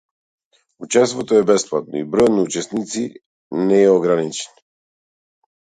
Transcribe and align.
Учеството 0.85 1.35
е 1.39 1.43
бесплатно 1.51 1.99
и 2.01 2.07
бројот 2.15 2.33
на 2.39 2.47
учесници 2.49 3.07
не 3.69 3.81
е 3.87 3.95
ограничен. 4.01 4.61